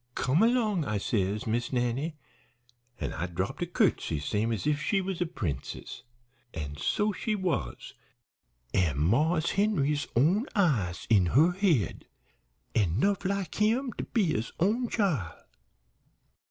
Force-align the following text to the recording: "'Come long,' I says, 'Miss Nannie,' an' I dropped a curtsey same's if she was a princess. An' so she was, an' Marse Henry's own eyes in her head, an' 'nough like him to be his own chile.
"'Come 0.15 0.39
long,' 0.39 0.83
I 0.83 0.97
says, 0.97 1.45
'Miss 1.45 1.71
Nannie,' 1.71 2.17
an' 2.99 3.13
I 3.13 3.27
dropped 3.27 3.61
a 3.61 3.67
curtsey 3.67 4.17
same's 4.17 4.65
if 4.65 4.81
she 4.81 4.99
was 4.99 5.21
a 5.21 5.27
princess. 5.27 6.01
An' 6.55 6.75
so 6.77 7.13
she 7.13 7.35
was, 7.35 7.93
an' 8.73 8.97
Marse 8.97 9.51
Henry's 9.51 10.07
own 10.15 10.47
eyes 10.55 11.05
in 11.11 11.27
her 11.27 11.51
head, 11.51 12.07
an' 12.73 12.99
'nough 12.99 13.23
like 13.25 13.53
him 13.61 13.93
to 13.93 14.05
be 14.05 14.25
his 14.33 14.51
own 14.59 14.89
chile. 14.89 15.35